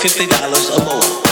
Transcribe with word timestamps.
$50 0.00 0.78
or 0.78 0.84
more. 0.86 1.29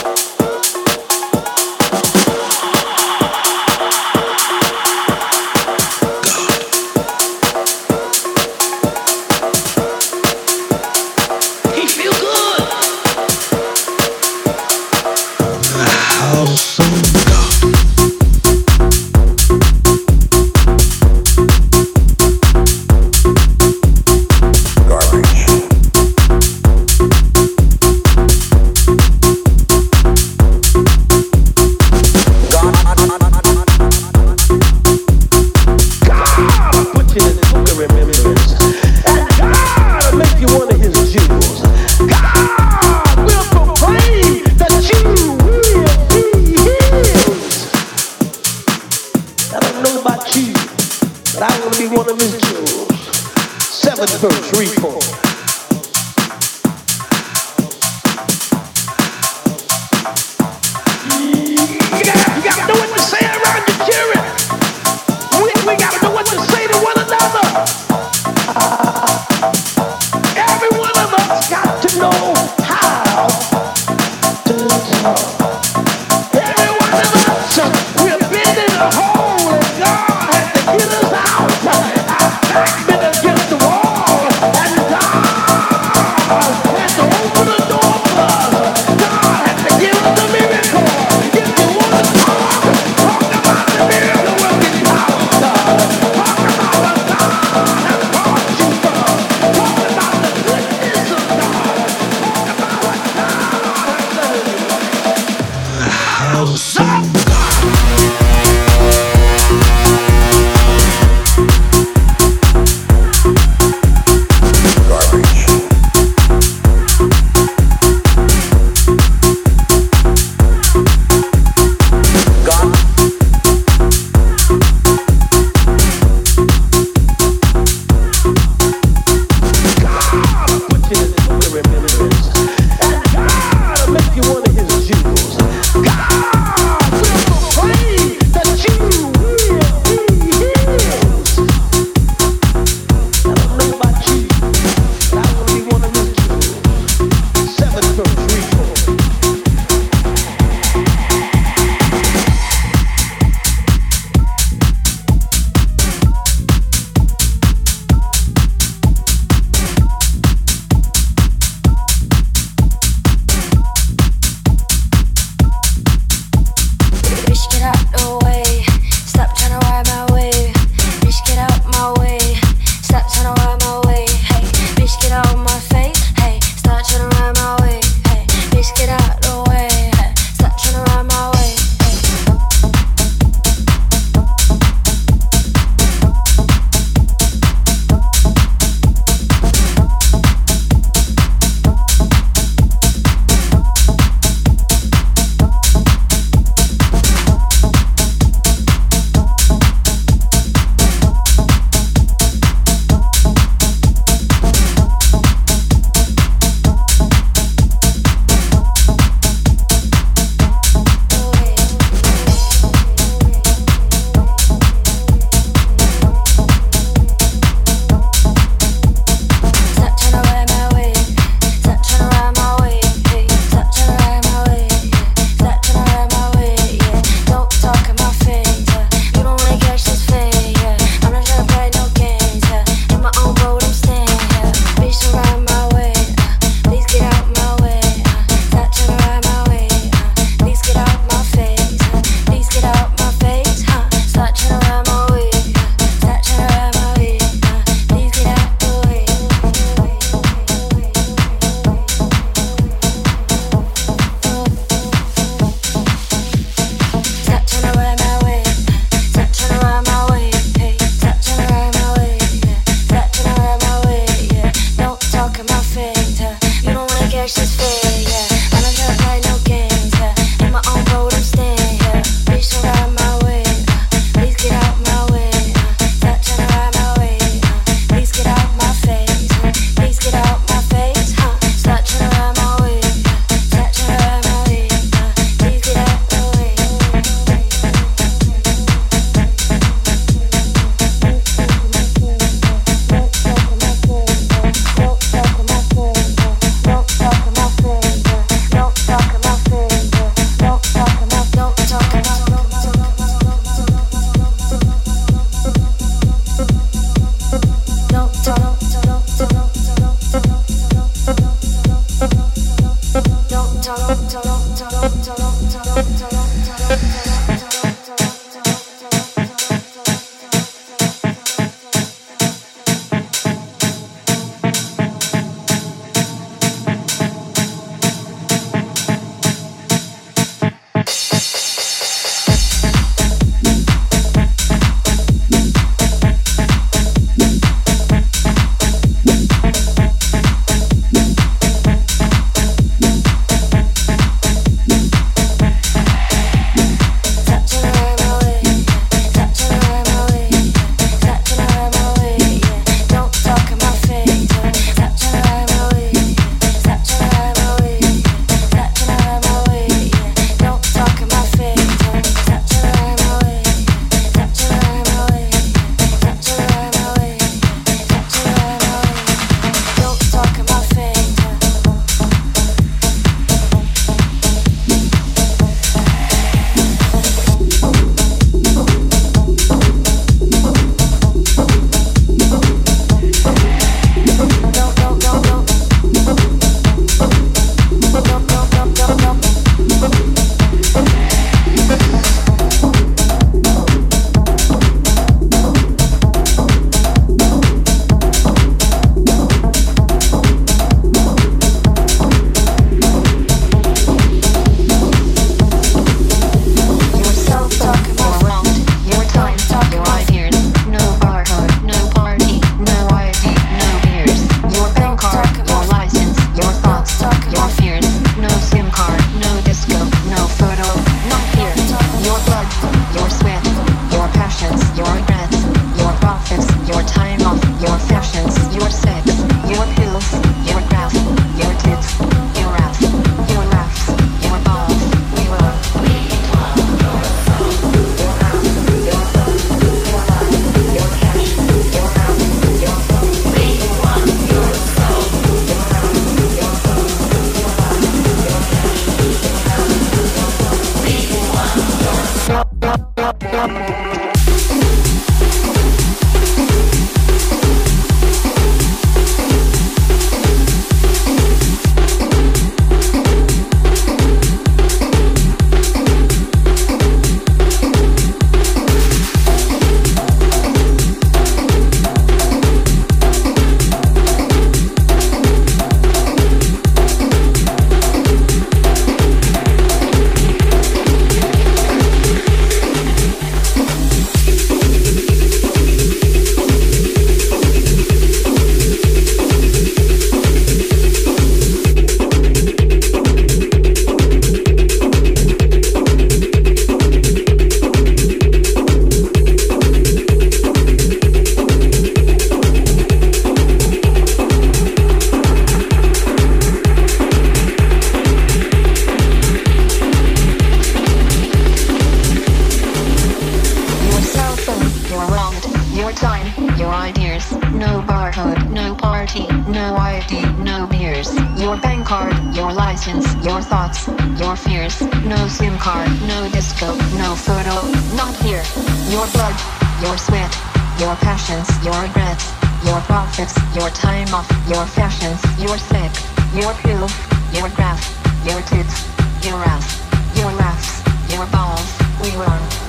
your 516.59 516.75
ideas. 516.75 517.31
No 517.55 517.83
barcode, 517.87 518.51
no 518.51 518.75
party, 518.75 519.27
no 519.49 519.77
ID, 519.77 520.23
no 520.43 520.67
beers. 520.67 521.15
Your 521.39 521.57
bank 521.57 521.87
card, 521.87 522.13
your 522.35 522.53
license, 522.53 523.07
your 523.25 523.41
thoughts, 523.41 523.87
your 524.19 524.35
fears. 524.35 524.81
No 525.07 525.29
SIM 525.29 525.57
card, 525.59 525.89
no 526.07 526.29
disco, 526.31 526.75
no 526.99 527.15
photo, 527.15 527.55
not 527.95 528.15
here. 528.23 528.43
Your 528.91 529.07
blood, 529.15 529.37
your 529.83 529.97
sweat, 529.97 530.33
your 530.81 530.95
passions, 530.97 531.49
your 531.65 531.81
regrets, 531.81 532.27
your 532.65 532.81
profits, 532.91 533.35
your 533.55 533.71
time 533.71 534.13
off, 534.13 534.29
your 534.49 534.67
fashions, 534.67 535.23
your 535.39 535.57
sick, 535.59 535.93
your 536.35 536.53
pills, 536.65 536.93
your 537.33 537.49
graph, 537.51 537.83
your 538.27 538.43
tits, 538.43 538.85
your 539.25 539.39
ass, 539.47 539.79
your 540.17 540.33
laughs, 540.33 540.83
your 541.13 541.27
balls. 541.27 541.67
We 542.03 542.11
run. 542.17 542.68